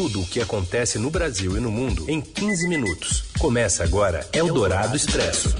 Tudo 0.00 0.22
o 0.22 0.26
que 0.26 0.40
acontece 0.40 0.98
no 0.98 1.10
Brasil 1.10 1.58
e 1.58 1.60
no 1.60 1.70
mundo 1.70 2.06
em 2.08 2.22
15 2.22 2.66
minutos. 2.66 3.24
Começa 3.38 3.84
agora 3.84 4.26
Eldorado 4.32 4.96
Expresso. 4.96 5.54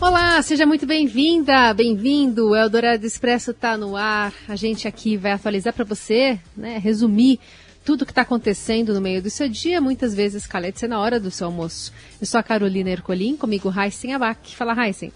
Olá, 0.00 0.40
seja 0.42 0.64
muito 0.64 0.86
bem-vinda, 0.86 1.74
bem-vindo. 1.74 2.50
O 2.50 2.54
Eldorado 2.54 3.04
Expresso 3.04 3.50
está 3.50 3.76
no 3.76 3.96
ar. 3.96 4.32
A 4.46 4.54
gente 4.54 4.86
aqui 4.86 5.16
vai 5.16 5.32
atualizar 5.32 5.74
para 5.74 5.84
você, 5.84 6.38
né, 6.56 6.78
resumir 6.78 7.40
tudo 7.84 8.02
o 8.02 8.06
que 8.06 8.12
está 8.12 8.22
acontecendo 8.22 8.94
no 8.94 9.00
meio 9.00 9.20
do 9.20 9.28
seu 9.28 9.48
dia, 9.48 9.80
muitas 9.80 10.14
vezes 10.14 10.46
calete 10.46 10.86
na 10.86 11.00
hora 11.00 11.18
do 11.18 11.32
seu 11.32 11.48
almoço. 11.48 11.92
Eu 12.20 12.28
sou 12.28 12.38
a 12.38 12.44
Carolina 12.44 12.90
Ercolim, 12.90 13.36
comigo 13.36 13.74
Heisen 13.76 14.14
Abac. 14.14 14.54
Fala, 14.54 14.86
Heisen. 14.86 15.12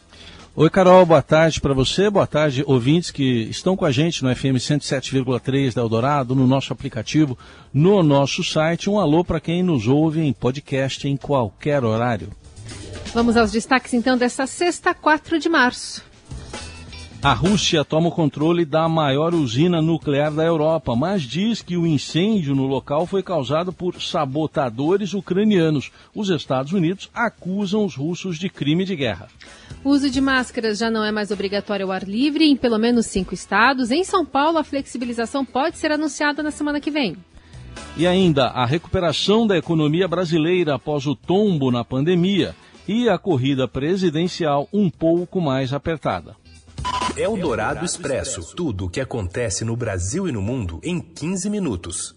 Oi, 0.61 0.69
Carol, 0.69 1.07
boa 1.07 1.23
tarde 1.23 1.59
para 1.59 1.73
você, 1.73 2.11
boa 2.11 2.27
tarde, 2.27 2.63
ouvintes 2.67 3.11
que 3.11 3.49
estão 3.49 3.75
com 3.75 3.87
a 3.87 3.91
gente 3.91 4.23
no 4.23 4.37
FM 4.37 4.61
107,3 4.61 5.73
da 5.73 5.81
Eldorado, 5.81 6.35
no 6.35 6.47
nosso 6.47 6.71
aplicativo, 6.71 7.39
no 7.73 8.03
nosso 8.03 8.45
site. 8.45 8.91
Um 8.91 8.99
alô 8.99 9.25
para 9.25 9.41
quem 9.41 9.63
nos 9.63 9.89
ouve 9.89 10.21
em 10.21 10.35
podcast 10.35 11.09
em 11.09 11.17
qualquer 11.17 11.83
horário. 11.83 12.29
Vamos 13.15 13.39
aos 13.39 13.51
destaques 13.51 13.95
então 13.95 14.19
dessa 14.19 14.47
sexta, 14.47 14.93
4 14.93 15.39
de 15.39 15.49
março. 15.49 16.05
A 17.23 17.35
Rússia 17.35 17.85
toma 17.85 18.09
o 18.09 18.13
controle 18.13 18.65
da 18.65 18.89
maior 18.89 19.35
usina 19.35 19.83
nuclear 19.83 20.33
da 20.33 20.43
Europa, 20.43 20.97
mas 20.97 21.21
diz 21.21 21.61
que 21.61 21.77
o 21.77 21.87
incêndio 21.87 22.55
no 22.55 22.67
local 22.67 23.07
foi 23.07 23.23
causado 23.23 23.75
por 23.75 24.01
sabotadores 24.01 25.13
ucranianos. 25.13 25.93
Os 26.15 26.31
Estados 26.31 26.73
Unidos 26.73 27.11
acusam 27.13 27.85
os 27.85 27.95
russos 27.95 28.39
de 28.39 28.49
crime 28.49 28.87
de 28.87 28.97
guerra. 28.97 29.29
O 29.85 29.91
uso 29.91 30.09
de 30.09 30.19
máscaras 30.19 30.79
já 30.79 30.91
não 30.91 31.05
é 31.05 31.13
mais 31.13 31.31
obrigatório 31.31 31.85
ao 31.85 31.93
ar 31.93 32.05
livre 32.05 32.47
em 32.47 32.57
pelo 32.57 32.79
menos 32.79 33.05
cinco 33.05 33.35
estados. 33.35 33.91
Em 33.91 34.03
São 34.03 34.25
Paulo, 34.25 34.57
a 34.57 34.65
flexibilização 34.65 35.45
pode 35.45 35.77
ser 35.77 35.93
anunciada 35.93 36.43
na 36.43 36.51
semana 36.51 36.81
que 36.81 36.91
vem. 36.91 37.19
E 37.99 38.07
ainda 38.07 38.47
a 38.47 38.65
recuperação 38.65 39.47
da 39.47 39.59
economia 39.59 40.09
brasileira 40.09 40.77
após 40.77 41.07
o 41.07 41.15
tombo 41.15 41.71
na 41.71 41.85
pandemia 41.85 42.57
e 42.89 43.11
a 43.11 43.19
corrida 43.19 43.69
presidencial 43.69 44.67
um 44.73 44.89
pouco 44.89 45.39
mais 45.39 45.75
apertada. 45.75 46.40
O 47.17 47.37
Dourado 47.37 47.85
Expresso. 47.85 48.55
Tudo 48.55 48.87
o 48.87 48.89
que 48.89 49.01
acontece 49.01 49.65
no 49.65 49.77
Brasil 49.77 50.29
e 50.29 50.33
no 50.33 50.41
mundo 50.41 50.81
em 50.83 51.01
15 51.01 51.51
minutos. 51.51 52.15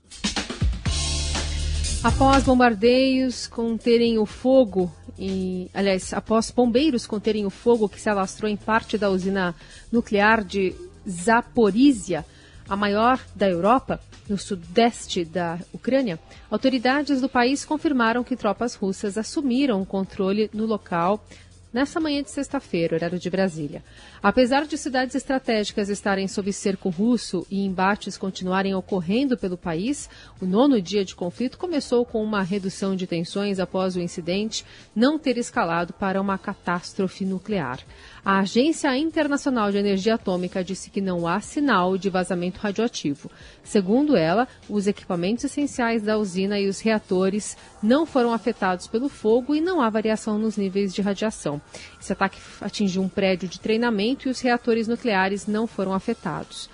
Após 2.04 2.44
bombardeios 2.44 3.48
conterem 3.48 4.18
o 4.20 4.26
fogo, 4.26 4.94
e, 5.18 5.70
aliás, 5.74 6.14
após 6.14 6.52
bombeiros 6.52 7.08
conterem 7.08 7.46
o 7.46 7.50
fogo 7.50 7.90
que 7.90 8.00
se 8.00 8.10
alastrou 8.10 8.50
em 8.50 8.56
parte 8.56 8.98
da 8.98 9.10
usina 9.10 9.56
nuclear 9.92 10.44
de 10.44 10.76
Zaporizhia, 11.10 12.24
a 12.70 12.76
maior 12.76 13.20
da 13.36 13.50
Europa, 13.50 14.00
no 14.30 14.38
sudeste 14.38 15.26
da 15.26 15.60
Ucrânia, 15.74 16.20
autoridades 16.50 17.20
do 17.20 17.28
país 17.28 17.66
confirmaram 17.66 18.24
que 18.24 18.38
tropas 18.38 18.76
russas 18.76 19.18
assumiram 19.18 19.82
o 19.82 19.86
controle 19.86 20.50
no 20.54 20.66
local 20.66 21.26
nessa 21.74 22.00
manhã 22.00 22.22
de 22.22 22.30
sexta-feira, 22.30 22.96
horário 22.96 23.18
de 23.18 23.30
Brasília. 23.30 23.84
Apesar 24.22 24.66
de 24.66 24.78
cidades 24.78 25.16
estratégicas 25.16 25.90
estarem 25.90 26.28
sob 26.28 26.54
cerco 26.54 26.90
russo 26.90 27.46
e 27.50 27.66
embates 27.66 28.16
continuarem 28.16 28.76
ocorrendo 28.76 29.36
pelo 29.36 29.58
país, 29.58 30.08
o 30.40 30.46
nono 30.46 30.80
dia 30.80 31.04
de 31.04 31.16
conflito 31.16 31.58
começou 31.58 32.06
com 32.06 32.24
uma 32.24 32.44
redução 32.44 32.96
de 32.96 33.08
tensões 33.08 33.60
após 33.60 33.96
o 33.96 34.00
incidente 34.00 34.64
não 34.96 35.18
ter 35.18 35.38
escalado 35.38 35.92
para 35.94 36.22
uma 36.22 36.38
catástrofe 36.38 37.26
nuclear. 37.26 37.80
A 38.26 38.40
Agência 38.40 38.98
Internacional 38.98 39.70
de 39.70 39.78
Energia 39.78 40.16
Atômica 40.16 40.64
disse 40.64 40.90
que 40.90 41.02
não 41.02 41.28
há 41.28 41.42
sinal 41.42 41.98
de 41.98 42.10
vazamento 42.10 42.58
radioativo. 42.58 43.30
Segundo 43.62 44.16
ela, 44.16 44.48
os 44.70 44.88
equipamentos 44.88 45.44
essenciais 45.44 46.02
da 46.04 46.18
usina 46.18 46.58
e 46.58 46.70
os 46.70 46.80
reatores 46.80 47.58
não 47.82 48.06
foram 48.06 48.32
afetados 48.32 48.88
pelo 48.88 49.10
fogo 49.10 49.54
e 49.54 49.60
não 49.60 49.82
há 49.82 49.90
variação 49.90 50.40
nos 50.40 50.56
níveis 50.56 50.96
de 50.96 51.02
radiação. 51.02 51.62
Esse 52.00 52.14
ataque 52.14 52.40
atingiu 52.62 53.02
um 53.02 53.10
prédio 53.10 53.50
de 53.50 53.60
treinamento 53.60 54.30
e 54.30 54.32
os 54.32 54.40
reatores 54.40 54.88
nucleares 54.88 55.46
não 55.46 55.68
foram 55.68 55.94
afetados. 55.94 56.70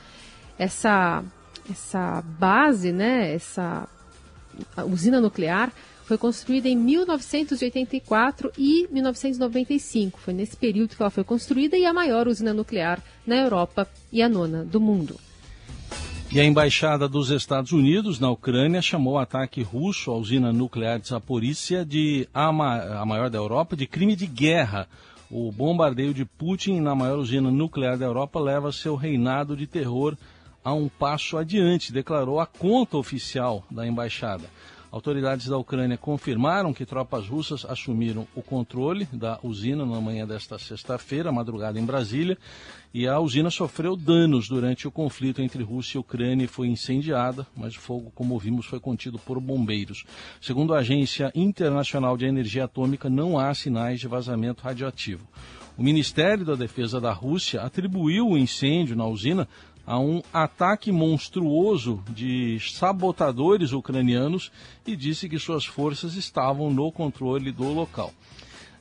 Essa, 0.56 1.24
essa 1.68 2.22
base, 2.22 2.92
né, 2.92 3.34
essa 3.34 3.88
usina 4.86 5.20
nuclear 5.20 5.72
foi 6.10 6.18
construída 6.18 6.68
em 6.68 6.76
1984 6.76 8.52
e 8.58 8.88
1995. 8.90 10.20
Foi 10.20 10.34
nesse 10.34 10.58
período 10.58 10.96
que 10.96 11.04
ela 11.04 11.12
foi 11.12 11.24
construída 11.24 11.78
e 11.78 11.86
a 11.86 11.94
maior 11.94 12.28
usina 12.28 12.52
nuclear 12.52 13.00
na 13.28 13.36
Europa 13.36 13.88
e 14.12 14.24
a 14.24 14.28
nona 14.28 14.66
do 14.66 14.82
mundo. 14.82 15.20
E 16.32 16.40
a 16.40 16.44
embaixada 16.44 17.08
dos 17.08 17.30
Estados 17.30 17.74
Unidos 17.74 18.20
na 18.20 18.28
Ucrânia 18.32 18.82
chamou 18.82 19.14
o 19.14 19.18
ataque 19.20 19.62
russo 19.62 20.10
à 20.10 20.18
usina 20.18 20.52
nuclear 20.52 21.00
de 21.00 21.10
Zaporizhia 21.10 21.86
de 21.86 22.28
a, 22.34 22.52
ma 22.52 23.02
a 23.02 23.06
maior 23.06 23.30
da 23.30 23.38
Europa 23.38 23.76
de 23.76 23.86
crime 23.86 24.16
de 24.16 24.26
guerra. 24.26 24.88
O 25.30 25.52
bombardeio 25.52 26.12
de 26.12 26.26
Putin 26.26 26.80
na 26.80 26.96
maior 26.96 27.20
usina 27.20 27.52
nuclear 27.52 28.00
da 28.00 28.06
Europa 28.08 28.40
leva 28.40 28.72
seu 28.72 28.96
reinado 28.96 29.56
de 29.56 29.68
terror 29.68 30.18
a 30.66 30.74
um 30.74 30.90
passo 30.90 31.38
adiante, 31.38 31.94
declarou 31.94 32.40
a 32.40 32.48
conta 32.48 32.98
oficial 32.98 33.64
da 33.70 33.86
embaixada. 33.86 34.46
Autoridades 34.92 35.48
da 35.48 35.58
Ucrânia 35.58 35.98
confirmaram 35.98 36.74
que 36.74 36.86
tropas 36.86 37.28
russas 37.28 37.64
assumiram 37.64 38.28
o 38.36 38.42
controle 38.42 39.08
da 39.14 39.40
usina 39.44 39.86
na 39.86 40.02
manhã 40.02 40.26
desta 40.26 40.58
sexta-feira, 40.58 41.32
madrugada 41.32 41.80
em 41.80 41.86
Brasília, 41.86 42.38
e 42.92 43.08
a 43.08 43.20
usina 43.20 43.52
sofreu 43.52 43.96
danos 43.96 44.50
durante 44.50 44.88
o 44.88 44.92
conflito 44.92 45.44
entre 45.44 45.62
Rússia 45.62 45.98
e 45.98 46.00
Ucrânia 46.00 46.46
e 46.46 46.48
foi 46.48 46.68
incendiada, 46.68 47.46
mas 47.56 47.76
o 47.76 47.80
fogo, 47.80 48.12
como 48.16 48.40
vimos, 48.40 48.66
foi 48.66 48.80
contido 48.80 49.20
por 49.20 49.40
bombeiros. 49.40 50.06
Segundo 50.42 50.74
a 50.74 50.80
Agência 50.80 51.32
Internacional 51.36 52.18
de 52.18 52.26
Energia 52.26 52.64
Atômica, 52.64 53.10
não 53.10 53.38
há 53.38 53.54
sinais 53.54 54.00
de 54.00 54.08
vazamento 54.08 54.64
radioativo. 54.64 55.28
O 55.80 55.82
Ministério 55.82 56.44
da 56.44 56.56
Defesa 56.56 57.00
da 57.00 57.14
Rússia 57.14 57.62
atribuiu 57.62 58.28
o 58.28 58.38
incêndio 58.38 58.98
na 58.98 59.06
usina 59.06 59.48
a 59.86 60.00
um 60.00 60.22
ataque 60.34 60.92
monstruoso 60.92 62.04
de 62.10 62.60
sabotadores 62.60 63.72
ucranianos 63.72 64.52
e 64.86 64.96
disse 64.96 65.28
que 65.28 65.40
suas 65.40 65.66
forças 65.66 66.16
estavam 66.16 66.72
no 66.72 66.92
controle 66.92 67.52
do 67.52 67.72
local. 67.72 68.14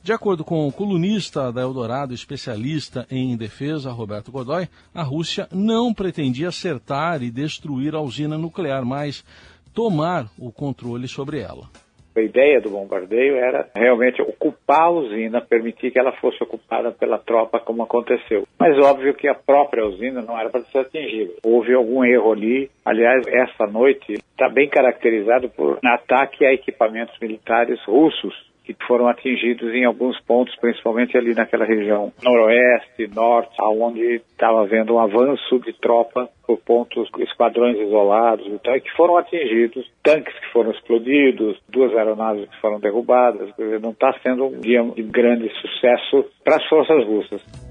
De 0.01 0.13
acordo 0.13 0.45
com 0.45 0.67
o 0.67 0.71
colunista 0.71 1.51
da 1.51 1.61
Eldorado, 1.61 2.13
especialista 2.13 3.05
em 3.11 3.35
defesa, 3.35 3.91
Roberto 3.91 4.31
Godoy, 4.31 4.69
a 4.93 5.03
Rússia 5.03 5.47
não 5.51 5.93
pretendia 5.93 6.47
acertar 6.47 7.21
e 7.21 7.29
destruir 7.29 7.93
a 7.93 8.01
usina 8.01 8.37
nuclear, 8.37 8.85
mas 8.85 9.25
tomar 9.73 10.29
o 10.37 10.51
controle 10.51 11.07
sobre 11.07 11.39
ela. 11.39 11.69
A 12.15 12.21
ideia 12.21 12.59
do 12.59 12.69
bombardeio 12.69 13.35
era 13.35 13.69
realmente 13.75 14.21
ocupar 14.21 14.83
a 14.83 14.89
usina, 14.89 15.41
permitir 15.41 15.91
que 15.91 15.99
ela 15.99 16.11
fosse 16.13 16.43
ocupada 16.43 16.91
pela 16.91 17.17
tropa, 17.17 17.59
como 17.59 17.83
aconteceu. 17.83 18.45
Mas 18.59 18.77
óbvio 18.77 19.13
que 19.13 19.27
a 19.27 19.35
própria 19.35 19.85
usina 19.85 20.21
não 20.21 20.37
era 20.37 20.49
para 20.49 20.61
ser 20.63 20.79
atingida. 20.79 21.33
Houve 21.43 21.73
algum 21.73 22.03
erro 22.03 22.33
ali. 22.33 22.69
Aliás, 22.83 23.25
essa 23.27 23.65
noite 23.67 24.13
está 24.13 24.49
bem 24.49 24.67
caracterizado 24.67 25.49
por 25.49 25.79
um 25.83 25.89
ataque 25.89 26.45
a 26.45 26.53
equipamentos 26.53 27.17
militares 27.19 27.79
russos 27.85 28.48
que 28.73 28.85
foram 28.85 29.07
atingidos 29.07 29.73
em 29.73 29.85
alguns 29.85 30.19
pontos, 30.21 30.55
principalmente 30.57 31.17
ali 31.17 31.33
naquela 31.33 31.65
região 31.65 32.11
noroeste, 32.23 33.07
norte, 33.13 33.55
aonde 33.59 34.15
estava 34.15 34.61
havendo 34.61 34.95
um 34.95 34.99
avanço 34.99 35.59
de 35.59 35.73
tropa 35.73 36.29
por 36.45 36.57
pontos, 36.57 37.09
esquadrões 37.19 37.77
isolados 37.77 38.45
e 38.47 38.69
e 38.69 38.81
que 38.81 38.91
foram 38.91 39.17
atingidos, 39.17 39.89
tanques 40.03 40.33
que 40.39 40.51
foram 40.51 40.71
explodidos, 40.71 41.59
duas 41.69 41.95
aeronaves 41.95 42.49
que 42.49 42.61
foram 42.61 42.79
derrubadas, 42.79 43.49
não 43.81 43.91
está 43.91 44.13
sendo 44.21 44.45
um 44.45 44.59
dia 44.59 44.83
de 44.83 45.03
grande 45.03 45.49
sucesso 45.61 46.25
para 46.43 46.57
as 46.57 46.65
forças 46.67 47.05
russas. 47.05 47.68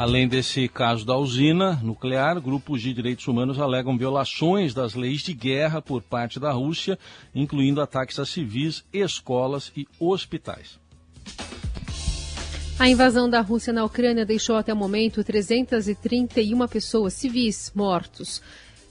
Além 0.00 0.26
desse 0.26 0.66
caso 0.66 1.04
da 1.04 1.14
usina 1.14 1.78
nuclear, 1.82 2.40
grupos 2.40 2.80
de 2.80 2.94
direitos 2.94 3.28
humanos 3.28 3.58
alegam 3.58 3.98
violações 3.98 4.72
das 4.72 4.94
leis 4.94 5.20
de 5.20 5.34
guerra 5.34 5.82
por 5.82 6.00
parte 6.00 6.40
da 6.40 6.50
Rússia, 6.50 6.98
incluindo 7.34 7.82
ataques 7.82 8.18
a 8.18 8.24
civis, 8.24 8.82
escolas 8.94 9.70
e 9.76 9.86
hospitais. 10.00 10.80
A 12.78 12.88
invasão 12.88 13.28
da 13.28 13.42
Rússia 13.42 13.74
na 13.74 13.84
Ucrânia 13.84 14.24
deixou 14.24 14.56
até 14.56 14.72
o 14.72 14.76
momento 14.76 15.22
331 15.22 16.66
pessoas 16.66 17.12
civis 17.12 17.70
mortos 17.74 18.40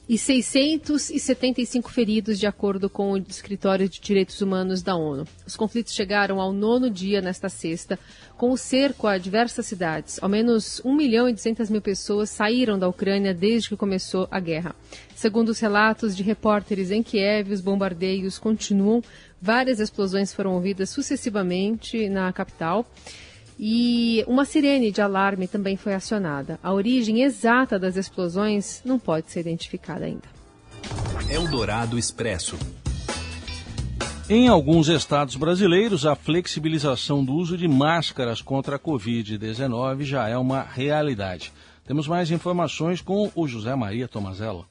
e 0.10 0.18
675 0.18 1.92
feridos, 1.92 2.40
de 2.40 2.48
acordo 2.48 2.90
com 2.90 3.12
o 3.12 3.18
Escritório 3.18 3.88
de 3.88 4.02
Direitos 4.02 4.42
Humanos 4.42 4.82
da 4.82 4.96
ONU. 4.96 5.24
Os 5.46 5.56
conflitos 5.56 5.94
chegaram 5.94 6.42
ao 6.42 6.52
nono 6.52 6.90
dia 6.90 7.22
nesta 7.22 7.48
sexta, 7.48 8.00
com 8.36 8.52
o 8.52 8.58
cerco 8.58 9.06
a 9.06 9.20
diversas 9.20 9.68
cidades. 9.68 10.18
Ao 10.20 10.28
menos 10.28 10.82
1 10.84 10.96
milhão 10.96 11.30
e 11.30 11.34
200 11.34 11.70
mil 11.70 11.80
pessoas 11.80 12.32
saíram 12.32 12.80
da 12.80 12.88
Ucrânia 12.88 13.36
desde 13.36 13.70
que 13.70 13.78
começou 13.78 14.28
a 14.32 14.40
guerra. 14.40 14.76
Segundo 15.16 15.50
os 15.50 15.60
relatos 15.60 16.18
de 16.18 16.24
repórteres 16.24 16.90
em 16.90 17.04
Kiev, 17.04 17.52
os 17.52 17.62
bombardeios 17.62 18.40
continuam. 18.40 19.04
Várias 19.40 19.80
explosões 19.80 20.34
foram 20.34 20.56
ouvidas 20.56 20.90
sucessivamente 20.90 22.10
na 22.10 22.34
capital. 22.34 22.84
E 23.62 24.24
uma 24.26 24.46
sirene 24.46 24.90
de 24.90 25.02
alarme 25.02 25.46
também 25.46 25.76
foi 25.76 25.94
acionada. 25.94 26.58
A 26.64 26.74
origem 26.74 27.24
exata 27.24 27.78
das 27.78 27.98
explosões 27.98 28.82
não 28.86 28.98
pode 28.98 29.30
ser 29.30 29.42
identificada 29.42 30.06
ainda. 30.06 30.30
Eldorado 31.30 32.00
Expresso. 32.00 32.58
Em 34.30 34.48
alguns 34.48 34.88
estados 34.88 35.36
brasileiros, 35.36 36.06
a 36.06 36.16
flexibilização 36.16 37.26
do 37.26 37.34
uso 37.34 37.58
de 37.58 37.68
máscaras 37.68 38.42
contra 38.42 38.78
a 38.78 38.80
Covid-19 38.80 40.04
já 40.04 40.30
é 40.30 40.38
uma 40.38 40.62
realidade. 40.62 41.52
Temos 41.86 42.08
mais 42.08 42.32
informações 42.32 43.02
com 43.02 43.30
o 43.36 43.46
José 43.46 43.76
Maria 43.76 44.08
Tomazella. 44.08 44.66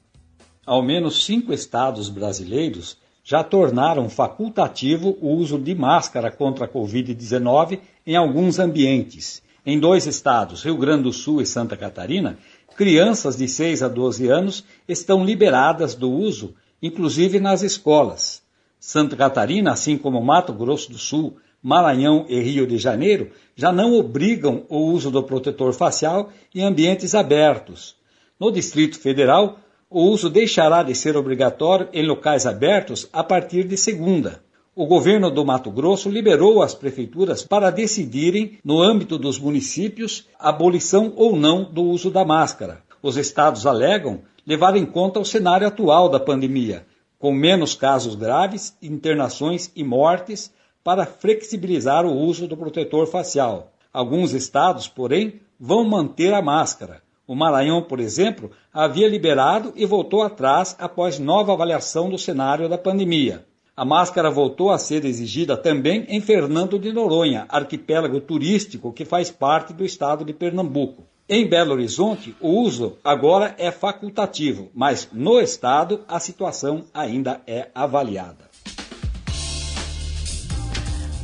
Ao 0.65 0.81
menos 0.81 1.25
cinco 1.25 1.53
estados 1.53 2.09
brasileiros 2.09 2.97
já 3.29 3.43
tornaram 3.43 4.09
facultativo 4.09 5.15
o 5.21 5.29
uso 5.35 5.59
de 5.59 5.75
máscara 5.75 6.31
contra 6.31 6.65
a 6.65 6.67
Covid-19 6.67 7.79
em 8.03 8.15
alguns 8.15 8.57
ambientes. 8.57 9.43
Em 9.63 9.79
dois 9.79 10.07
estados, 10.07 10.63
Rio 10.63 10.75
Grande 10.75 11.03
do 11.03 11.13
Sul 11.13 11.39
e 11.39 11.45
Santa 11.45 11.77
Catarina, 11.77 12.39
crianças 12.75 13.37
de 13.37 13.47
6 13.47 13.83
a 13.83 13.87
12 13.87 14.27
anos 14.27 14.65
estão 14.87 15.23
liberadas 15.23 15.93
do 15.93 16.09
uso, 16.09 16.55
inclusive 16.81 17.39
nas 17.39 17.61
escolas. 17.61 18.41
Santa 18.79 19.15
Catarina, 19.15 19.73
assim 19.73 19.95
como 19.95 20.19
Mato 20.25 20.51
Grosso 20.51 20.91
do 20.91 20.97
Sul, 20.97 21.37
Maranhão 21.61 22.25
e 22.27 22.41
Rio 22.41 22.65
de 22.65 22.79
Janeiro, 22.79 23.29
já 23.55 23.71
não 23.71 23.93
obrigam 23.93 24.65
o 24.69 24.79
uso 24.91 25.11
do 25.11 25.21
protetor 25.21 25.71
facial 25.73 26.31
em 26.55 26.63
ambientes 26.63 27.13
abertos. 27.13 27.95
No 28.39 28.51
Distrito 28.51 28.99
Federal, 28.99 29.59
o 29.89 30.03
uso 30.03 30.29
deixará 30.29 30.83
de 30.83 30.93
ser 30.93 31.17
obrigatório 31.17 31.89
em 31.91 32.05
locais 32.05 32.45
abertos 32.45 33.09
a 33.11 33.23
partir 33.23 33.63
de 33.63 33.75
segunda. 33.75 34.43
O 34.75 34.85
governo 34.85 35.31
do 35.31 35.43
Mato 35.43 35.71
Grosso 35.71 36.09
liberou 36.09 36.61
as 36.61 36.75
prefeituras 36.75 37.43
para 37.43 37.71
decidirem, 37.71 38.59
no 38.63 38.79
âmbito 38.79 39.17
dos 39.17 39.39
municípios, 39.39 40.27
a 40.39 40.49
abolição 40.49 41.11
ou 41.15 41.35
não 41.35 41.63
do 41.63 41.81
uso 41.83 42.11
da 42.11 42.23
máscara. 42.23 42.83
Os 43.01 43.17
estados 43.17 43.65
alegam 43.65 44.21
levar 44.45 44.75
em 44.75 44.85
conta 44.85 45.19
o 45.19 45.25
cenário 45.25 45.67
atual 45.67 46.07
da 46.07 46.19
pandemia, 46.19 46.85
com 47.17 47.33
menos 47.33 47.73
casos 47.73 48.13
graves, 48.13 48.77
internações 48.81 49.71
e 49.75 49.83
mortes, 49.83 50.53
para 50.83 51.05
flexibilizar 51.05 52.05
o 52.05 52.15
uso 52.15 52.47
do 52.47 52.55
protetor 52.55 53.07
facial. 53.07 53.71
Alguns 53.91 54.33
estados, 54.33 54.87
porém, 54.87 55.41
vão 55.59 55.83
manter 55.83 56.33
a 56.33 56.41
máscara. 56.41 57.01
O 57.29 57.35
Maranhão, 57.35 57.83
por 57.83 57.99
exemplo, 57.99 58.49
havia 58.73 59.07
liberado 59.07 59.71
e 59.75 59.85
voltou 59.85 60.23
atrás 60.23 60.75
após 60.79 61.19
nova 61.19 61.53
avaliação 61.53 62.09
do 62.09 62.17
cenário 62.17 62.67
da 62.67 62.75
pandemia. 62.75 63.45
A 63.77 63.85
máscara 63.85 64.31
voltou 64.31 64.71
a 64.71 64.79
ser 64.79 65.05
exigida 65.05 65.55
também 65.55 66.07
em 66.09 66.19
Fernando 66.21 66.79
de 66.79 66.91
Noronha, 66.91 67.45
arquipélago 67.47 68.19
turístico 68.19 68.91
que 68.91 69.05
faz 69.05 69.29
parte 69.29 69.73
do 69.73 69.85
estado 69.85 70.25
de 70.25 70.33
Pernambuco. 70.33 71.03
Em 71.29 71.47
Belo 71.47 71.73
Horizonte, 71.73 72.35
o 72.41 72.49
uso 72.49 72.97
agora 73.03 73.53
é 73.59 73.69
facultativo, 73.69 74.71
mas 74.73 75.07
no 75.13 75.39
estado 75.39 75.99
a 76.07 76.19
situação 76.19 76.85
ainda 76.91 77.41
é 77.45 77.67
avaliada. 77.75 78.49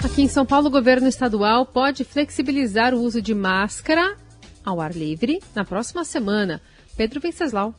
Aqui 0.04 0.22
em 0.22 0.28
São 0.28 0.46
Paulo, 0.46 0.68
o 0.68 0.72
governo 0.72 1.08
estadual 1.08 1.66
pode 1.66 2.04
flexibilizar 2.04 2.94
o 2.94 3.02
uso 3.02 3.24
de 3.24 3.34
máscara 3.34 4.24
ao 4.66 4.82
ar 4.82 4.92
livre 4.92 5.40
na 5.54 5.64
próxima 5.64 6.04
semana. 6.04 6.60
Pedro 6.98 7.20
Venceslau. 7.22 7.76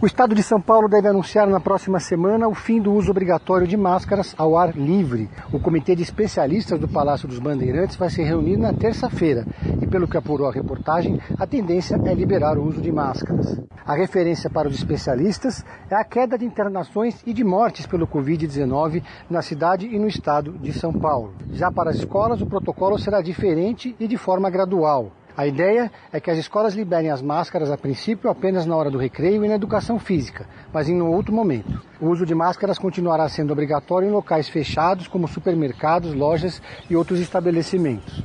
O 0.00 0.06
Estado 0.06 0.34
de 0.34 0.42
São 0.42 0.58
Paulo 0.58 0.88
deve 0.88 1.08
anunciar 1.08 1.46
na 1.46 1.60
próxima 1.60 2.00
semana 2.00 2.48
o 2.48 2.54
fim 2.54 2.80
do 2.80 2.90
uso 2.90 3.10
obrigatório 3.10 3.66
de 3.66 3.76
máscaras 3.76 4.34
ao 4.38 4.56
ar 4.56 4.74
livre. 4.74 5.28
O 5.52 5.60
comitê 5.60 5.94
de 5.94 6.02
especialistas 6.02 6.80
do 6.80 6.88
Palácio 6.88 7.28
dos 7.28 7.38
Bandeirantes 7.38 7.96
vai 7.96 8.08
se 8.08 8.22
reunir 8.22 8.56
na 8.56 8.72
terça-feira 8.72 9.46
e, 9.82 9.86
pelo 9.86 10.08
que 10.08 10.16
apurou 10.16 10.48
a 10.48 10.52
reportagem, 10.52 11.20
a 11.38 11.46
tendência 11.46 12.00
é 12.02 12.14
liberar 12.14 12.56
o 12.56 12.66
uso 12.66 12.80
de 12.80 12.90
máscaras. 12.90 13.60
A 13.84 13.94
referência 13.94 14.48
para 14.48 14.68
os 14.68 14.74
especialistas 14.74 15.62
é 15.90 15.94
a 15.94 16.04
queda 16.04 16.38
de 16.38 16.46
internações 16.46 17.22
e 17.26 17.34
de 17.34 17.44
mortes 17.44 17.84
pelo 17.84 18.06
Covid-19 18.06 19.02
na 19.28 19.42
cidade 19.42 19.86
e 19.86 19.98
no 19.98 20.08
estado 20.08 20.52
de 20.52 20.72
São 20.72 20.94
Paulo. 20.94 21.34
Já 21.52 21.70
para 21.70 21.90
as 21.90 21.96
escolas, 21.96 22.40
o 22.40 22.46
protocolo 22.46 22.98
será 22.98 23.20
diferente 23.20 23.94
e 24.00 24.08
de 24.08 24.16
forma 24.16 24.48
gradual. 24.48 25.12
A 25.36 25.46
ideia 25.46 25.90
é 26.12 26.20
que 26.20 26.30
as 26.30 26.38
escolas 26.38 26.74
liberem 26.74 27.10
as 27.10 27.22
máscaras 27.22 27.70
a 27.70 27.78
princípio 27.78 28.30
apenas 28.30 28.66
na 28.66 28.76
hora 28.76 28.90
do 28.90 28.98
recreio 28.98 29.44
e 29.44 29.48
na 29.48 29.54
educação 29.54 29.98
física, 29.98 30.46
mas 30.72 30.88
em 30.88 31.00
um 31.00 31.10
outro 31.10 31.34
momento. 31.34 31.80
O 32.00 32.08
uso 32.08 32.26
de 32.26 32.34
máscaras 32.34 32.78
continuará 32.78 33.28
sendo 33.28 33.52
obrigatório 33.52 34.08
em 34.08 34.12
locais 34.12 34.48
fechados, 34.48 35.06
como 35.06 35.28
supermercados, 35.28 36.14
lojas 36.14 36.60
e 36.88 36.96
outros 36.96 37.20
estabelecimentos. 37.20 38.22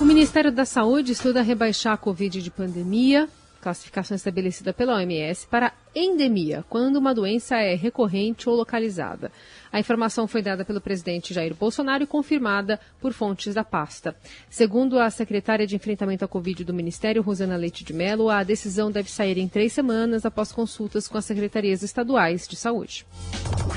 O 0.00 0.04
Ministério 0.04 0.50
da 0.50 0.64
Saúde 0.64 1.12
estuda 1.12 1.42
rebaixar 1.42 1.92
a 1.92 1.96
Covid 1.96 2.40
de 2.40 2.50
pandemia, 2.50 3.28
classificação 3.60 4.14
estabelecida 4.14 4.72
pela 4.72 4.96
OMS, 4.96 5.46
para 5.46 5.72
endemia, 5.94 6.64
quando 6.68 6.96
uma 6.96 7.14
doença 7.14 7.56
é 7.56 7.74
recorrente 7.74 8.48
ou 8.48 8.56
localizada. 8.56 9.30
A 9.72 9.78
informação 9.78 10.26
foi 10.26 10.42
dada 10.42 10.64
pelo 10.64 10.80
presidente 10.80 11.34
Jair 11.34 11.54
Bolsonaro 11.54 12.04
e 12.04 12.06
confirmada 12.06 12.80
por 13.00 13.12
fontes 13.12 13.54
da 13.54 13.64
pasta. 13.64 14.16
Segundo 14.48 14.98
a 14.98 15.10
secretária 15.10 15.66
de 15.66 15.76
enfrentamento 15.76 16.24
à 16.24 16.28
Covid 16.28 16.64
do 16.64 16.74
Ministério, 16.74 17.22
Rosana 17.22 17.56
Leite 17.56 17.84
de 17.84 17.92
Mello, 17.92 18.30
a 18.30 18.42
decisão 18.42 18.90
deve 18.90 19.10
sair 19.10 19.38
em 19.38 19.48
três 19.48 19.72
semanas 19.72 20.24
após 20.24 20.52
consultas 20.52 21.06
com 21.06 21.18
as 21.18 21.24
secretarias 21.24 21.82
estaduais 21.82 22.48
de 22.48 22.56
saúde. 22.56 23.06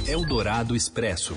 Eldorado 0.08 0.76
Expresso. 0.76 1.36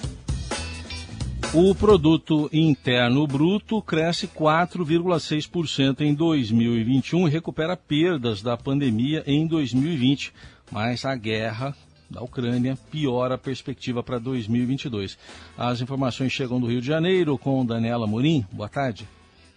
O 1.54 1.74
produto 1.74 2.50
interno 2.52 3.26
bruto 3.26 3.80
cresce 3.80 4.26
4,6% 4.26 6.00
em 6.00 6.12
2021 6.12 7.28
e 7.28 7.30
recupera 7.30 7.76
perdas 7.76 8.42
da 8.42 8.56
pandemia 8.56 9.22
em 9.26 9.46
2020, 9.46 10.34
mas 10.70 11.04
a 11.04 11.14
guerra 11.14 11.74
da 12.10 12.20
Ucrânia 12.20 12.76
piora 12.90 13.36
a 13.36 13.38
perspectiva 13.38 14.02
para 14.02 14.18
2022. 14.18 15.16
As 15.56 15.80
informações 15.80 16.32
chegam 16.32 16.60
do 16.60 16.66
Rio 16.66 16.80
de 16.80 16.86
Janeiro 16.86 17.38
com 17.38 17.64
Daniela 17.64 18.06
Morim. 18.06 18.44
Boa 18.52 18.68
tarde. 18.68 19.08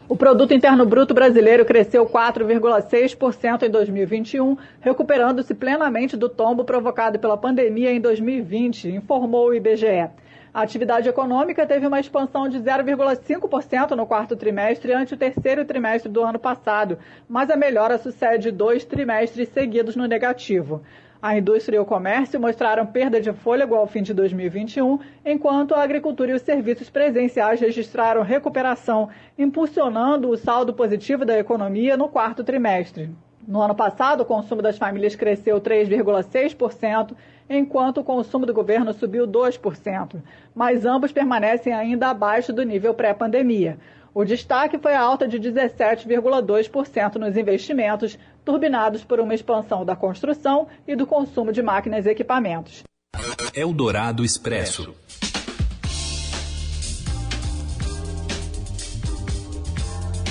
O 0.07 0.15
produto 0.15 0.53
interno 0.53 0.85
bruto 0.85 1.13
brasileiro 1.13 1.65
cresceu 1.65 2.05
4,6% 2.05 3.63
em 3.63 3.69
2021, 3.69 4.57
recuperando-se 4.79 5.53
plenamente 5.53 6.15
do 6.15 6.29
tombo 6.29 6.63
provocado 6.63 7.19
pela 7.19 7.37
pandemia 7.37 7.91
em 7.91 7.99
2020, 7.99 8.89
informou 8.89 9.49
o 9.49 9.53
IBGE. 9.53 10.09
A 10.53 10.61
atividade 10.61 11.07
econômica 11.07 11.65
teve 11.65 11.85
uma 11.85 11.99
expansão 11.99 12.49
de 12.49 12.59
0,5% 12.59 13.91
no 13.91 14.07
quarto 14.07 14.35
trimestre 14.35 14.93
ante 14.93 15.13
o 15.13 15.17
terceiro 15.17 15.63
trimestre 15.63 16.11
do 16.11 16.23
ano 16.23 16.39
passado, 16.39 16.97
mas 17.27 17.51
a 17.51 17.55
melhora 17.55 17.99
sucede 17.99 18.49
dois 18.49 18.83
trimestres 18.83 19.49
seguidos 19.49 19.95
no 19.95 20.07
negativo. 20.07 20.81
A 21.21 21.37
indústria 21.37 21.75
e 21.75 21.79
o 21.79 21.85
comércio 21.85 22.39
mostraram 22.39 22.85
perda 22.85 23.19
de 23.19 23.31
fôlego 23.33 23.75
ao 23.75 23.85
fim 23.85 24.01
de 24.01 24.13
2021, 24.13 24.99
enquanto 25.25 25.75
a 25.75 25.83
agricultura 25.83 26.31
e 26.31 26.33
os 26.33 26.41
serviços 26.41 26.89
presenciais 26.89 27.59
registraram 27.59 28.23
recuperação, 28.23 29.09
impulsionando 29.37 30.29
o 30.29 30.37
saldo 30.37 30.73
positivo 30.73 31.25
da 31.25 31.37
economia 31.37 31.97
no 31.97 32.07
quarto 32.07 32.41
trimestre. 32.41 33.09
No 33.45 33.61
ano 33.61 33.75
passado, 33.75 34.21
o 34.21 34.25
consumo 34.25 34.61
das 34.61 34.77
famílias 34.77 35.15
cresceu 35.15 35.59
3,6%, 35.59 37.13
enquanto 37.49 37.99
o 37.99 38.03
consumo 38.03 38.45
do 38.45 38.53
governo 38.53 38.93
subiu 38.93 39.27
2%, 39.27 40.21
mas 40.53 40.85
ambos 40.85 41.11
permanecem 41.11 41.73
ainda 41.73 42.09
abaixo 42.09 42.53
do 42.53 42.63
nível 42.63 42.93
pré-pandemia. 42.93 43.79
O 44.13 44.23
destaque 44.23 44.77
foi 44.77 44.93
a 44.93 45.01
alta 45.01 45.27
de 45.27 45.39
17,2% 45.39 47.15
nos 47.15 47.37
investimentos, 47.37 48.17
turbinados 48.43 49.03
por 49.03 49.19
uma 49.19 49.33
expansão 49.33 49.85
da 49.85 49.95
construção 49.95 50.67
e 50.87 50.95
do 50.95 51.07
consumo 51.07 51.51
de 51.51 51.61
máquinas 51.61 52.05
e 52.05 52.09
equipamentos. 52.09 52.83
Eldorado 53.53 54.23
Expresso. 54.23 54.93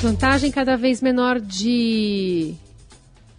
Vantagem 0.00 0.52
cada 0.52 0.76
vez 0.76 1.02
menor 1.02 1.40
de 1.40 2.54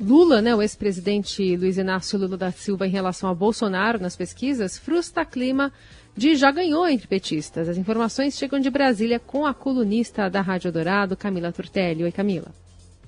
Lula, 0.01 0.41
né, 0.41 0.55
o 0.55 0.61
ex-presidente 0.61 1.57
Luiz 1.57 1.77
Inácio 1.77 2.17
Lula 2.17 2.37
da 2.37 2.51
Silva 2.51 2.87
em 2.87 2.89
relação 2.89 3.29
a 3.29 3.35
Bolsonaro 3.35 3.99
nas 3.99 4.15
pesquisas, 4.15 4.77
frustra 4.77 5.25
clima 5.25 5.73
de 6.15 6.37
já 6.37 6.51
ganhou 6.51 6.87
entre 6.87 7.05
petistas. 7.05 7.67
As 7.67 7.77
informações 7.77 8.37
chegam 8.37 8.61
de 8.61 8.69
Brasília 8.69 9.19
com 9.19 9.45
a 9.45 9.53
colunista 9.53 10.29
da 10.29 10.39
Rádio 10.39 10.71
Dourado, 10.71 11.17
Camila 11.17 11.51
Turtelli. 11.51 12.05
Oi, 12.05 12.13
Camila. 12.13 12.47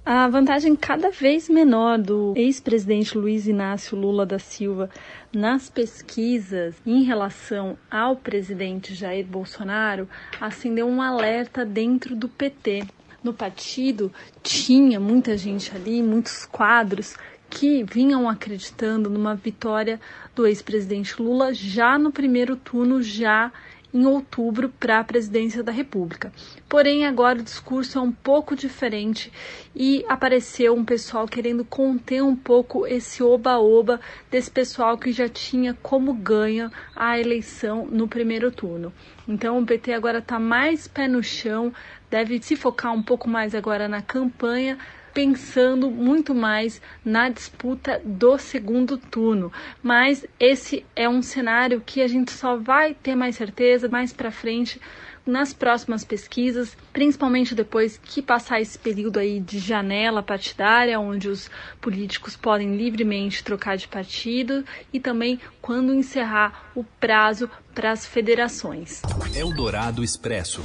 A 0.05 0.27
vantagem 0.27 0.75
cada 0.75 1.11
vez 1.11 1.47
menor 1.47 1.97
do 1.97 2.33
ex-presidente 2.35 3.17
Luiz 3.17 3.47
Inácio 3.47 3.97
Lula 3.97 4.25
da 4.25 4.39
Silva 4.39 4.89
nas 5.31 5.69
pesquisas 5.69 6.75
em 6.85 7.03
relação 7.03 7.77
ao 7.89 8.17
presidente 8.17 8.93
Jair 8.93 9.25
Bolsonaro 9.25 10.09
acendeu 10.41 10.87
um 10.87 11.01
alerta 11.01 11.63
dentro 11.63 12.17
do 12.17 12.27
PT 12.27 12.83
no 13.23 13.33
partido 13.33 14.11
tinha 14.41 14.99
muita 14.99 15.37
gente 15.37 15.75
ali, 15.75 16.01
muitos 16.01 16.45
quadros 16.45 17.15
que 17.49 17.83
vinham 17.83 18.29
acreditando 18.29 19.09
numa 19.09 19.35
vitória 19.35 19.99
do 20.33 20.47
ex-presidente 20.47 21.21
Lula 21.21 21.53
já 21.53 21.97
no 21.97 22.11
primeiro 22.11 22.55
turno, 22.55 23.03
já 23.03 23.51
em 23.93 24.05
outubro 24.05 24.69
para 24.69 24.99
a 24.99 25.03
presidência 25.03 25.63
da 25.63 25.71
República. 25.71 26.31
Porém, 26.67 27.05
agora 27.05 27.39
o 27.39 27.43
discurso 27.43 27.97
é 27.97 28.01
um 28.01 28.11
pouco 28.11 28.55
diferente 28.55 29.31
e 29.75 30.05
apareceu 30.07 30.73
um 30.73 30.85
pessoal 30.85 31.27
querendo 31.27 31.65
conter 31.65 32.23
um 32.23 32.35
pouco 32.35 32.87
esse 32.87 33.21
oba-oba 33.21 33.99
desse 34.29 34.49
pessoal 34.49 34.97
que 34.97 35.11
já 35.11 35.27
tinha 35.27 35.73
como 35.81 36.13
ganha 36.13 36.71
a 36.95 37.19
eleição 37.19 37.85
no 37.85 38.07
primeiro 38.07 38.51
turno. 38.51 38.93
Então, 39.27 39.59
o 39.59 39.65
PT 39.65 39.93
agora 39.93 40.19
está 40.19 40.39
mais 40.39 40.87
pé 40.87 41.07
no 41.07 41.23
chão, 41.23 41.73
deve 42.09 42.41
se 42.41 42.55
focar 42.55 42.93
um 42.93 43.03
pouco 43.03 43.29
mais 43.29 43.53
agora 43.53 43.87
na 43.87 44.01
campanha 44.01 44.77
pensando 45.13 45.89
muito 45.89 46.33
mais 46.33 46.81
na 47.03 47.29
disputa 47.29 48.01
do 48.03 48.37
segundo 48.37 48.97
turno. 48.97 49.51
Mas 49.81 50.25
esse 50.39 50.85
é 50.95 51.07
um 51.07 51.21
cenário 51.21 51.81
que 51.85 52.01
a 52.01 52.07
gente 52.07 52.31
só 52.31 52.57
vai 52.57 52.93
ter 52.93 53.15
mais 53.15 53.35
certeza 53.35 53.89
mais 53.89 54.13
para 54.13 54.31
frente 54.31 54.79
nas 55.25 55.53
próximas 55.53 56.03
pesquisas, 56.03 56.75
principalmente 56.91 57.53
depois 57.53 57.97
que 57.97 58.21
passar 58.21 58.59
esse 58.59 58.77
período 58.77 59.19
aí 59.19 59.39
de 59.39 59.59
janela 59.59 60.23
partidária, 60.23 60.99
onde 60.99 61.29
os 61.29 61.49
políticos 61.79 62.35
podem 62.35 62.75
livremente 62.75 63.43
trocar 63.43 63.77
de 63.77 63.87
partido, 63.87 64.65
e 64.91 64.99
também 64.99 65.39
quando 65.61 65.93
encerrar 65.93 66.71
o 66.75 66.83
prazo 66.83 67.49
para 67.73 67.91
as 67.91 68.05
federações. 68.05 69.01
Eldorado 69.35 70.03
Expresso. 70.03 70.63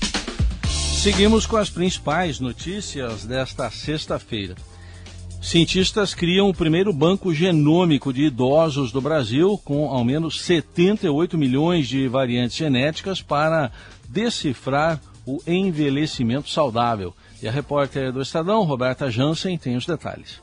Seguimos 1.06 1.46
com 1.46 1.56
as 1.56 1.70
principais 1.70 2.40
notícias 2.40 3.24
desta 3.24 3.70
sexta-feira. 3.70 4.56
Cientistas 5.40 6.14
criam 6.14 6.48
o 6.48 6.52
primeiro 6.52 6.92
banco 6.92 7.32
genômico 7.32 8.12
de 8.12 8.24
idosos 8.24 8.90
do 8.90 9.00
Brasil, 9.00 9.56
com 9.64 9.88
ao 9.88 10.04
menos 10.04 10.40
78 10.40 11.38
milhões 11.38 11.86
de 11.86 12.08
variantes 12.08 12.56
genéticas 12.56 13.22
para 13.22 13.70
decifrar 14.08 15.00
o 15.24 15.40
envelhecimento 15.46 16.50
saudável. 16.50 17.14
E 17.40 17.46
a 17.46 17.52
repórter 17.52 18.10
do 18.10 18.20
Estadão, 18.20 18.64
Roberta 18.64 19.08
Jansen, 19.08 19.56
tem 19.56 19.76
os 19.76 19.86
detalhes. 19.86 20.42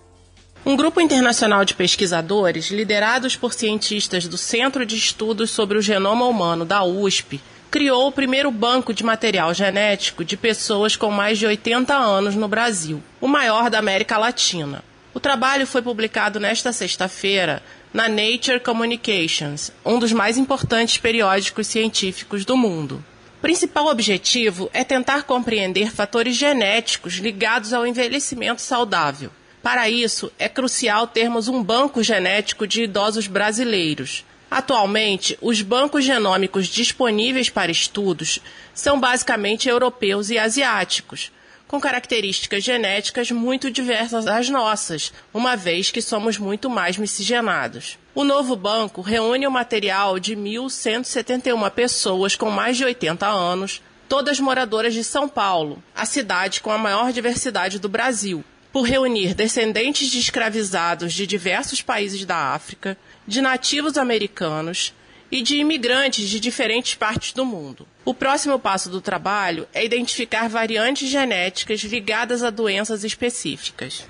Um 0.65 0.77
grupo 0.77 1.01
internacional 1.01 1.65
de 1.65 1.74
pesquisadores, 1.74 2.72
liderados 2.72 3.36
por 3.36 3.51
cientistas 3.53 4.29
do 4.29 4.38
Centro 4.38 4.86
de 4.86 4.96
Estudos 4.96 5.51
sobre 5.51 5.77
o 5.77 5.82
Genoma 5.82 6.25
Humano 6.25 6.63
da 6.63 6.86
USP, 6.86 7.41
criou 7.74 8.06
o 8.06 8.12
primeiro 8.12 8.51
banco 8.51 8.94
de 8.94 9.03
material 9.03 9.51
genético 9.51 10.24
de 10.24 10.38
pessoas 10.38 10.96
com 10.96 11.10
mais 11.10 11.39
de 11.39 11.48
80 11.48 11.92
anos 11.92 12.36
no 12.36 12.48
Brasil, 12.48 13.01
o 13.20 13.27
maior 13.27 13.68
da 13.68 13.80
América 13.80 14.15
Latina. 14.15 14.84
O 15.12 15.20
trabalho 15.20 15.65
foi 15.65 15.82
publicado 15.82 16.39
nesta 16.39 16.72
sexta-feira 16.72 17.63
na 17.92 18.08
Nature 18.08 18.60
Communications, 18.60 19.72
um 19.84 19.98
dos 19.98 20.12
mais 20.12 20.38
importantes 20.38 21.00
periódicos 21.00 21.65
científicos 21.65 22.46
do 22.46 22.56
mundo. 22.56 23.03
O 23.39 23.42
principal 23.42 23.88
objetivo 23.88 24.70
é 24.72 24.84
tentar 24.84 25.24
compreender 25.24 25.92
fatores 25.92 26.36
genéticos 26.36 27.15
ligados 27.15 27.74
ao 27.74 27.88
envelhecimento 27.88 28.62
saudável. 28.62 29.32
Para 29.63 29.89
isso, 29.89 30.32
é 30.38 30.48
crucial 30.48 31.08
termos 31.08 31.48
um 31.48 31.63
banco 31.63 32.03
genético 32.03 32.68
de 32.68 32.84
idosos 32.84 33.25
brasileiros, 33.25 34.24
Atualmente, 34.54 35.36
os 35.42 35.64
bancos 35.64 36.06
genômicos 36.06 36.68
disponíveis 36.68 37.50
para 37.50 37.72
estudos 37.72 38.38
são 38.72 39.00
basicamente 39.00 39.68
europeus 39.68 40.30
e 40.30 40.38
asiáticos, 40.38 41.32
com 41.68 41.82
características 41.82 42.64
genéticas 42.64 43.32
muito 43.32 43.72
diversas 43.72 44.26
das 44.26 44.50
nossas, 44.50 45.12
uma 45.34 45.56
vez 45.56 45.90
que 45.90 46.04
somos 46.04 46.38
muito 46.38 46.70
mais 46.70 46.98
miscigenados. 46.98 47.98
O 48.14 48.24
novo 48.24 48.56
banco 48.56 49.02
reúne 49.02 49.48
o 49.48 49.52
material 49.52 50.20
de 50.20 50.36
1.171 50.36 51.72
pessoas 51.72 52.36
com 52.36 52.52
mais 52.52 52.78
de 52.78 52.86
80 52.86 53.26
anos, 53.26 53.82
todas 54.08 54.40
moradoras 54.40 54.94
de 54.94 55.04
São 55.04 55.28
Paulo, 55.28 55.82
a 55.96 56.06
cidade 56.06 56.62
com 56.62 56.70
a 56.70 56.78
maior 56.78 57.12
diversidade 57.12 57.80
do 57.80 57.90
Brasil, 57.90 58.44
por 58.74 58.82
reunir 58.82 59.36
descendentes 59.36 60.10
de 60.10 60.20
escravizados 60.20 61.13
de 61.13 61.27
diversos 61.27 61.84
países 61.84 62.25
da 62.25 62.53
África, 62.56 62.98
de 63.27 63.39
nativos 63.39 63.98
americanos 63.98 64.92
e 65.32 65.44
de 65.44 65.58
imigrantes 65.58 66.27
de 66.27 66.39
diferentes 66.39 66.96
partes 66.96 67.34
do 67.34 67.46
mundo. 67.46 67.88
O 68.03 68.13
próximo 68.13 68.58
passo 68.58 68.89
do 68.89 69.00
trabalho 69.00 69.68
é 69.74 69.86
identificar 69.86 70.50
variantes 70.50 71.08
genéticas 71.08 71.82
ligadas 71.82 72.44
a 72.44 72.50
doenças 72.50 73.03
específicas. 73.03 74.06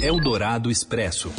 Eldorado 0.00 0.70
Expresso. 0.70 1.32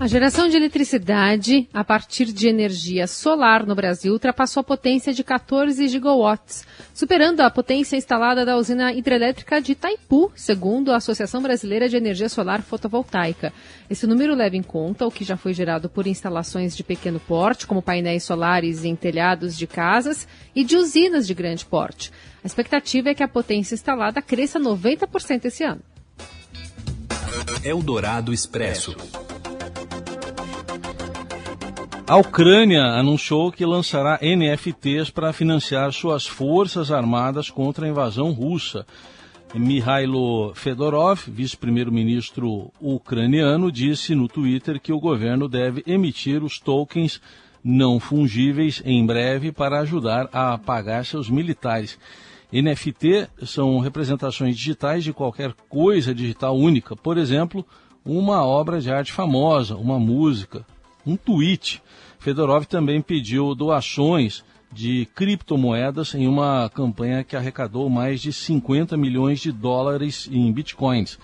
A 0.00 0.06
geração 0.06 0.48
de 0.48 0.56
eletricidade 0.56 1.68
a 1.74 1.84
partir 1.84 2.32
de 2.32 2.48
energia 2.48 3.06
solar 3.06 3.66
no 3.66 3.74
Brasil 3.74 4.14
ultrapassou 4.14 4.62
a 4.62 4.64
potência 4.64 5.12
de 5.12 5.22
14 5.22 5.86
gigawatts, 5.88 6.64
superando 6.94 7.42
a 7.42 7.50
potência 7.50 7.98
instalada 7.98 8.42
da 8.42 8.56
usina 8.56 8.94
hidrelétrica 8.94 9.60
de 9.60 9.72
Itaipu, 9.72 10.32
segundo 10.34 10.90
a 10.90 10.96
Associação 10.96 11.42
Brasileira 11.42 11.86
de 11.86 11.98
Energia 11.98 12.30
Solar 12.30 12.62
Fotovoltaica. 12.62 13.52
Esse 13.90 14.06
número 14.06 14.34
leva 14.34 14.56
em 14.56 14.62
conta 14.62 15.06
o 15.06 15.10
que 15.10 15.22
já 15.22 15.36
foi 15.36 15.52
gerado 15.52 15.90
por 15.90 16.06
instalações 16.06 16.74
de 16.74 16.82
pequeno 16.82 17.20
porte, 17.20 17.66
como 17.66 17.82
painéis 17.82 18.24
solares 18.24 18.86
em 18.86 18.96
telhados 18.96 19.54
de 19.54 19.66
casas 19.66 20.26
e 20.56 20.64
de 20.64 20.78
usinas 20.78 21.26
de 21.26 21.34
grande 21.34 21.66
porte. 21.66 22.10
A 22.42 22.46
expectativa 22.46 23.10
é 23.10 23.14
que 23.14 23.22
a 23.22 23.28
potência 23.28 23.74
instalada 23.74 24.22
cresça 24.22 24.58
90% 24.58 25.44
esse 25.44 25.62
ano. 25.62 25.82
Eldorado 27.62 28.32
Expresso. 28.32 28.96
A 32.10 32.16
Ucrânia 32.16 32.82
anunciou 32.82 33.52
que 33.52 33.64
lançará 33.64 34.18
NFTs 34.20 35.10
para 35.10 35.32
financiar 35.32 35.92
suas 35.92 36.26
forças 36.26 36.90
armadas 36.90 37.48
contra 37.48 37.86
a 37.86 37.88
invasão 37.88 38.32
russa. 38.32 38.84
Mikhailo 39.54 40.52
Fedorov, 40.56 41.20
vice-primeiro-ministro 41.28 42.72
ucraniano, 42.80 43.70
disse 43.70 44.12
no 44.16 44.26
Twitter 44.26 44.80
que 44.80 44.92
o 44.92 44.98
governo 44.98 45.48
deve 45.48 45.84
emitir 45.86 46.42
os 46.42 46.58
tokens 46.58 47.22
não 47.62 48.00
fungíveis 48.00 48.82
em 48.84 49.06
breve 49.06 49.52
para 49.52 49.78
ajudar 49.78 50.28
a 50.32 50.58
pagar 50.58 51.06
seus 51.06 51.30
militares. 51.30 51.96
NFT 52.52 53.28
são 53.46 53.78
representações 53.78 54.56
digitais 54.56 55.04
de 55.04 55.12
qualquer 55.12 55.54
coisa 55.68 56.12
digital 56.12 56.58
única, 56.58 56.96
por 56.96 57.16
exemplo, 57.16 57.64
uma 58.04 58.44
obra 58.44 58.80
de 58.80 58.90
arte 58.90 59.12
famosa, 59.12 59.76
uma 59.76 60.00
música, 60.00 60.66
um 61.10 61.16
tweet. 61.16 61.82
Fedorov 62.18 62.66
também 62.66 63.00
pediu 63.00 63.54
doações 63.54 64.44
de 64.72 65.08
criptomoedas 65.14 66.14
em 66.14 66.28
uma 66.28 66.70
campanha 66.72 67.24
que 67.24 67.34
arrecadou 67.34 67.90
mais 67.90 68.20
de 68.20 68.32
50 68.32 68.96
milhões 68.96 69.40
de 69.40 69.50
dólares 69.50 70.28
em 70.30 70.52
bitcoins. 70.52 71.18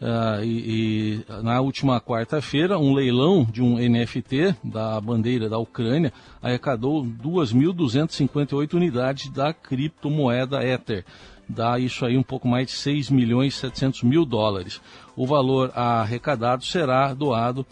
Uh, 0.00 0.44
e, 0.44 1.24
e, 1.26 1.42
na 1.42 1.60
última 1.60 2.00
quarta-feira, 2.00 2.78
um 2.78 2.92
leilão 2.92 3.46
de 3.50 3.62
um 3.62 3.76
NFT 3.76 4.54
da 4.62 5.00
bandeira 5.00 5.48
da 5.48 5.58
Ucrânia 5.58 6.12
arrecadou 6.42 7.02
2.258 7.02 8.74
unidades 8.74 9.30
da 9.30 9.54
criptomoeda 9.54 10.62
Ether. 10.62 11.04
Dá 11.48 11.78
isso 11.78 12.04
aí 12.04 12.16
um 12.16 12.22
pouco 12.22 12.46
mais 12.46 12.66
de 12.66 12.72
6 12.72 13.08
milhões 13.08 13.54
e 13.54 13.58
700 13.58 14.02
mil 14.02 14.26
dólares. 14.26 14.80
O 15.14 15.26
valor 15.26 15.70
arrecadado 15.74 16.64
será 16.64 17.14
doado 17.14 17.64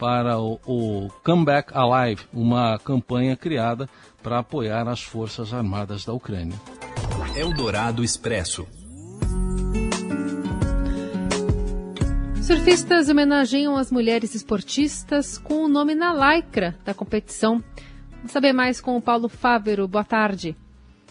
para 0.00 0.38
o, 0.38 0.58
o 0.66 1.08
Comeback 1.22 1.72
Alive, 1.76 2.22
uma 2.32 2.78
campanha 2.78 3.36
criada 3.36 3.86
para 4.22 4.38
apoiar 4.38 4.88
as 4.88 5.02
Forças 5.02 5.52
Armadas 5.52 6.06
da 6.06 6.14
Ucrânia. 6.14 6.58
Eldorado 7.36 8.02
Expresso. 8.02 8.66
Surfistas 12.42 13.10
homenageiam 13.10 13.76
as 13.76 13.92
mulheres 13.92 14.34
esportistas 14.34 15.36
com 15.36 15.66
o 15.66 15.68
nome 15.68 15.94
na 15.94 16.14
lycra 16.14 16.74
da 16.82 16.94
competição. 16.94 17.62
Vamos 18.16 18.32
saber 18.32 18.54
mais 18.54 18.80
com 18.80 18.96
o 18.96 19.02
Paulo 19.02 19.28
Fávero. 19.28 19.86
Boa 19.86 20.02
tarde. 20.02 20.56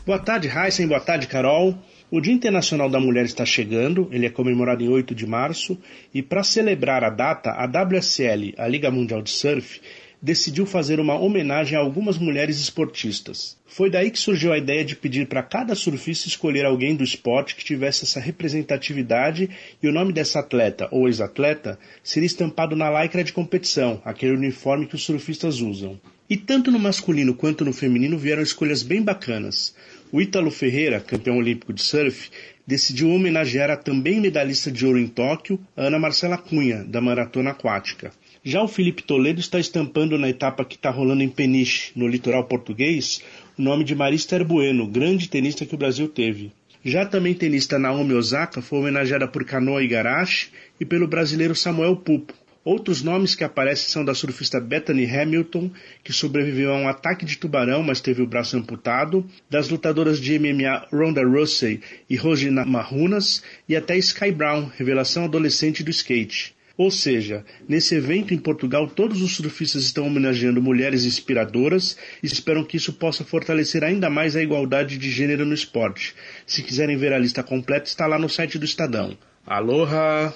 Boa 0.04 0.20
tarde, 0.20 0.50
Heisen. 0.50 0.88
Boa 0.88 1.00
tarde, 1.00 1.28
Carol. 1.28 1.78
O 2.12 2.20
Dia 2.20 2.34
Internacional 2.34 2.90
da 2.90 3.00
Mulher 3.00 3.26
está 3.26 3.46
chegando, 3.46 4.10
ele 4.12 4.26
é 4.26 4.32
comemorado 4.32 4.84
em 4.84 4.90
8 4.90 5.14
de 5.14 5.28
março, 5.28 5.78
e 6.12 6.24
para 6.24 6.44
celebrar 6.44 7.04
a 7.04 7.10
data, 7.12 7.52
a 7.52 7.66
WSL, 7.66 8.56
a 8.58 8.68
Liga 8.68 8.90
Mundial 8.90 9.22
de 9.22 9.30
Surf, 9.30 9.80
decidiu 10.20 10.66
fazer 10.66 11.00
uma 11.00 11.14
homenagem 11.14 11.78
a 11.78 11.82
algumas 11.82 12.18
mulheres 12.18 12.60
esportistas. 12.60 13.56
Foi 13.68 13.92
daí 13.92 14.10
que 14.10 14.18
surgiu 14.18 14.52
a 14.52 14.58
ideia 14.58 14.84
de 14.84 14.96
pedir 14.96 15.28
para 15.28 15.44
cada 15.44 15.76
surfista 15.76 16.28
escolher 16.28 16.66
alguém 16.66 16.96
do 16.96 17.04
esporte 17.04 17.56
que 17.56 17.64
tivesse 17.64 18.06
essa 18.06 18.20
representatividade 18.20 19.48
e 19.82 19.88
o 19.88 19.94
nome 19.94 20.12
dessa 20.12 20.40
atleta 20.40 20.88
ou 20.92 21.08
ex-atleta 21.08 21.78
seria 22.04 22.26
estampado 22.26 22.76
na 22.76 22.90
lycra 23.04 23.24
de 23.24 23.32
competição, 23.32 24.02
aquele 24.04 24.34
uniforme 24.34 24.88
que 24.88 24.96
os 24.96 25.04
surfistas 25.04 25.62
usam. 25.62 26.00
E 26.30 26.38
tanto 26.38 26.72
no 26.72 26.78
masculino 26.78 27.34
quanto 27.34 27.66
no 27.66 27.74
feminino 27.74 28.18
vieram 28.18 28.44
escolhas 28.44 28.84
bem 28.84 29.02
bacanas. 29.02 29.74
O 30.12 30.20
Ítalo 30.20 30.50
Ferreira, 30.50 31.00
campeão 31.00 31.38
olímpico 31.38 31.72
de 31.72 31.84
surf, 31.84 32.32
decidiu 32.66 33.12
homenagear 33.12 33.70
a 33.70 33.78
também 33.78 34.20
medalhista 34.20 34.72
de 34.72 34.84
ouro 34.84 34.98
em 34.98 35.06
Tóquio, 35.06 35.60
Ana 35.78 36.00
Marcela 36.00 36.36
Cunha, 36.36 36.84
da 36.84 37.00
maratona 37.00 37.52
aquática. 37.52 38.12
Já 38.44 38.64
o 38.64 38.68
Felipe 38.68 39.04
Toledo 39.04 39.40
está 39.40 39.60
estampando 39.60 40.18
na 40.18 40.28
etapa 40.28 40.66
que 40.66 40.76
está 40.76 40.90
rolando 40.90 41.22
em 41.22 41.30
Peniche, 41.30 41.92
no 41.96 42.08
litoral 42.08 42.46
português, 42.46 43.22
o 43.56 43.62
nome 43.62 43.84
de 43.84 43.94
Marista 43.94 44.44
Bueno, 44.44 44.88
grande 44.88 45.30
tenista 45.30 45.64
que 45.64 45.76
o 45.76 45.78
Brasil 45.78 46.08
teve. 46.08 46.52
Já 46.84 47.06
também 47.06 47.36
tenista 47.36 47.78
Naomi 47.78 48.14
Osaka 48.14 48.64
foi 48.64 48.80
homenageada 48.80 49.28
por 49.28 49.46
Kanoa 49.46 49.84
Igarashi 49.84 50.50
e 50.80 50.86
pelo 50.86 51.08
brasileiro 51.08 51.54
Samuel 51.54 51.98
Pupo. 51.98 52.34
Outros 52.64 53.02
nomes 53.02 53.36
que 53.36 53.44
aparecem 53.44 53.90
são 53.90 54.04
da 54.04 54.14
surfista 54.14 54.60
Bethany 54.60 55.06
Hamilton, 55.06 55.72
que 56.04 56.12
sobreviveu 56.12 56.74
a 56.74 56.78
um 56.78 56.90
ataque 56.90 57.26
de 57.26 57.38
tubarão, 57.38 57.82
mas 57.82 58.02
teve 58.02 58.22
o 58.22 58.28
braço 58.28 58.58
amputado, 58.58 59.26
das 59.50 59.70
lutadoras 59.70 60.20
de 60.20 60.38
MMA 60.38 60.88
Ronda 60.92 61.26
Rousey 61.26 61.80
e 62.10 62.16
Rosina 62.18 62.66
Marunas, 62.66 63.42
e 63.68 63.76
até 63.76 63.98
Sky 63.98 64.32
Brown, 64.32 64.70
revelação 64.78 65.24
adolescente 65.26 65.84
do 65.84 65.90
skate. 65.90 66.54
Ou 66.78 66.90
seja, 66.90 67.46
nesse 67.68 67.96
evento 67.96 68.34
em 68.34 68.38
Portugal, 68.38 68.88
todos 68.88 69.22
os 69.22 69.36
surfistas 69.36 69.84
estão 69.84 70.08
homenageando 70.08 70.62
mulheres 70.62 71.04
inspiradoras 71.04 71.98
e 72.24 72.26
esperam 72.26 72.64
que 72.64 72.78
isso 72.78 72.94
possa 72.94 73.24
fortalecer 73.26 73.84
ainda 73.84 74.10
mais 74.10 74.36
a 74.36 74.42
igualdade 74.42 74.98
de 74.98 75.12
gênero 75.12 75.46
no 75.46 75.54
esporte. 75.54 76.16
Se 76.46 76.64
quiserem 76.64 76.96
ver 76.96 77.12
a 77.12 77.20
lista 77.20 77.44
completa, 77.44 77.86
está 77.86 78.08
lá 78.08 78.18
no 78.18 78.30
site 78.30 78.58
do 78.58 78.64
Estadão. 78.64 79.18
Aloha! 79.46 80.34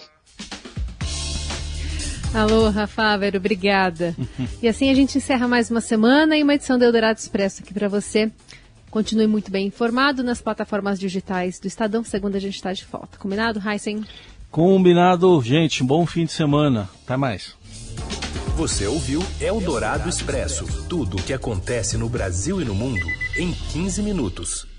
Aloha, 2.34 2.88
Fávero, 2.88 3.38
obrigada. 3.38 4.16
e 4.62 4.68
assim 4.68 4.90
a 4.90 4.96
gente 4.96 5.18
encerra 5.18 5.48
mais 5.48 5.70
uma 5.70 5.82
semana 5.82 6.36
e 6.36 6.42
uma 6.42 6.56
edição 6.56 6.80
do 6.80 6.84
Eldorado 6.84 7.20
Expresso 7.20 7.62
aqui 7.62 7.74
para 7.74 7.88
você. 7.88 8.32
Continue 8.90 9.28
muito 9.28 9.52
bem 9.52 9.68
informado 9.68 10.24
nas 10.24 10.42
plataformas 10.42 11.00
digitais 11.00 11.60
do 11.60 11.68
Estadão. 11.68 12.04
Segunda 12.04 12.38
a 12.38 12.42
gente 12.42 12.56
está 12.56 12.74
de 12.74 12.86
volta. 12.86 13.18
Combinado, 13.18 13.62
Heisen? 13.63 14.04
Combinado, 14.50 15.40
gente. 15.44 15.84
Bom 15.84 16.06
fim 16.06 16.25
de 16.25 16.32
semana. 16.32 16.90
Até 17.04 17.16
mais. 17.16 17.56
Você 18.56 18.88
ouviu 18.88 19.24
Eldorado 19.40 20.10
Expresso 20.10 20.66
tudo 20.88 21.18
o 21.18 21.22
que 21.22 21.34
acontece 21.34 21.98
no 21.98 22.08
Brasil 22.10 22.62
e 22.62 22.66
no 22.66 22.75
mundo 22.75 23.06
em 23.36 23.52
15 23.52 24.02
minutos. 24.02 24.73